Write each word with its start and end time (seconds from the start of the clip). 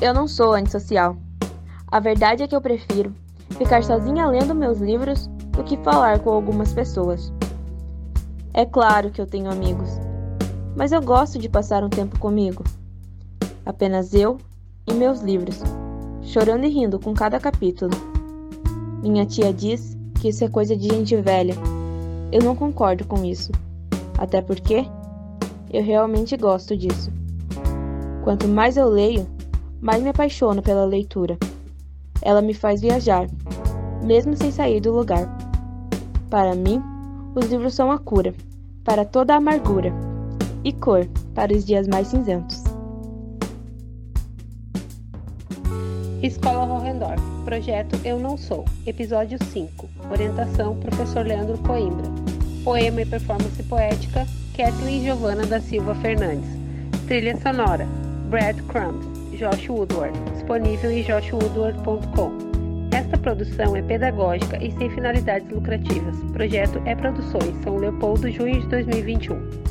Eu 0.00 0.12
não 0.12 0.26
sou 0.26 0.52
antissocial. 0.52 1.16
A 1.88 2.00
verdade 2.00 2.42
é 2.42 2.48
que 2.48 2.54
eu 2.54 2.60
prefiro 2.60 3.14
ficar 3.56 3.82
sozinha 3.84 4.26
lendo 4.26 4.54
meus 4.54 4.78
livros 4.78 5.26
do 5.52 5.62
que 5.62 5.76
falar 5.78 6.18
com 6.18 6.30
algumas 6.30 6.72
pessoas. 6.72 7.32
É 8.52 8.64
claro 8.64 9.10
que 9.10 9.20
eu 9.20 9.26
tenho 9.26 9.50
amigos, 9.50 9.90
mas 10.76 10.92
eu 10.92 11.00
gosto 11.00 11.38
de 11.38 11.48
passar 11.48 11.84
um 11.84 11.88
tempo 11.88 12.18
comigo. 12.18 12.64
Apenas 13.64 14.12
eu 14.14 14.38
e 14.86 14.92
meus 14.92 15.20
livros, 15.20 15.62
chorando 16.22 16.64
e 16.64 16.68
rindo 16.68 16.98
com 16.98 17.14
cada 17.14 17.38
capítulo. 17.38 17.92
Minha 19.02 19.24
tia 19.24 19.52
diz 19.52 19.96
que 20.20 20.28
isso 20.28 20.44
é 20.44 20.48
coisa 20.48 20.76
de 20.76 20.88
gente 20.88 21.16
velha. 21.16 21.54
Eu 22.32 22.42
não 22.42 22.56
concordo 22.56 23.06
com 23.06 23.24
isso. 23.24 23.52
Até 24.18 24.42
porque 24.42 24.86
eu 25.72 25.82
realmente 25.82 26.36
gosto 26.36 26.76
disso. 26.76 27.10
Quanto 28.22 28.48
mais 28.48 28.76
eu 28.76 28.88
leio, 28.88 29.26
mais 29.84 30.02
me 30.02 30.08
apaixono 30.08 30.62
pela 30.62 30.86
leitura. 30.86 31.36
Ela 32.22 32.40
me 32.40 32.54
faz 32.54 32.80
viajar, 32.80 33.28
mesmo 34.02 34.34
sem 34.34 34.50
sair 34.50 34.80
do 34.80 34.90
lugar. 34.90 35.28
Para 36.30 36.54
mim, 36.54 36.82
os 37.34 37.50
livros 37.50 37.74
são 37.74 37.92
a 37.92 37.98
cura 37.98 38.34
para 38.82 39.04
toda 39.04 39.34
a 39.34 39.36
amargura 39.36 39.92
e 40.64 40.72
cor 40.72 41.06
para 41.34 41.52
os 41.52 41.66
dias 41.66 41.86
mais 41.86 42.08
cinzentos. 42.08 42.64
Escola 46.22 46.64
Horrendorf, 46.64 47.22
Projeto 47.44 48.00
Eu 48.02 48.18
Não 48.18 48.38
Sou, 48.38 48.64
Episódio 48.86 49.36
5, 49.52 49.86
Orientação 50.10 50.76
Professor 50.76 51.26
Leandro 51.26 51.58
Coimbra, 51.58 52.06
Poema 52.64 53.02
e 53.02 53.06
Performance 53.06 53.62
Poética, 53.64 54.26
Kathleen 54.56 55.02
Giovana 55.02 55.44
da 55.44 55.60
Silva 55.60 55.94
Fernandes, 55.96 56.48
Trilha 57.06 57.36
Sonora, 57.36 57.86
Brad 58.30 58.58
Crumbs, 58.62 59.13
Josh 59.36 59.68
Woodward, 59.68 60.18
disponível 60.32 60.90
em 60.90 61.02
joshwoodward.com. 61.02 62.54
Esta 62.92 63.18
produção 63.18 63.74
é 63.74 63.82
pedagógica 63.82 64.62
e 64.62 64.70
sem 64.72 64.88
finalidades 64.90 65.50
lucrativas. 65.50 66.16
Projeto 66.32 66.80
é 66.86 66.94
Produções, 66.94 67.56
São 67.62 67.76
Leopoldo, 67.76 68.30
junho 68.30 68.60
de 68.60 68.68
2021. 68.68 69.63